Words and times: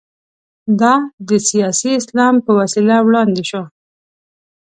دا 0.79 0.93
د 1.27 1.29
سیاسي 1.49 1.89
اسلام 1.99 2.35
په 2.45 2.51
وسیله 2.59 2.95
وړاندې 3.01 3.43
شو. 3.49 3.63